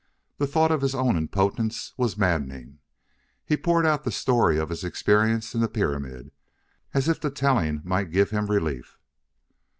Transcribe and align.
The 0.39 0.47
thought 0.47 0.71
of 0.71 0.81
his 0.81 0.95
own 0.95 1.15
impotence 1.15 1.93
was 1.95 2.17
maddening. 2.17 2.79
He 3.45 3.55
poured 3.55 3.85
out 3.85 4.03
the 4.03 4.11
story 4.11 4.57
of 4.57 4.69
his 4.69 4.83
experience 4.83 5.53
in 5.53 5.61
the 5.61 5.67
pyramid, 5.69 6.31
as 6.91 7.07
if 7.07 7.21
the 7.21 7.29
telling 7.29 7.81
might 7.83 8.09
give 8.09 8.31
him 8.31 8.47
relief. 8.47 8.97